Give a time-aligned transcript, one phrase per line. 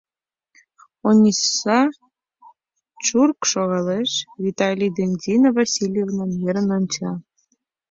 [1.07, 1.79] Ониса
[3.05, 4.11] чурк шогалеш,
[4.43, 7.11] Виталий ден Зинаида Васильевнам ӧрын онча.